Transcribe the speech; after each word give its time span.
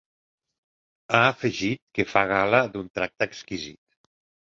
Ha 1.17 1.19
afegit 1.33 1.81
que 1.97 2.05
‘fa 2.13 2.23
gala 2.31 2.61
d’un 2.73 2.89
tracte 3.01 3.29
exquisit’. 3.33 3.79